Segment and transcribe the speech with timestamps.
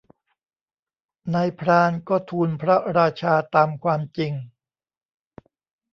[1.33, 4.33] นายพรานก็ทูลพระราชาตามความจริง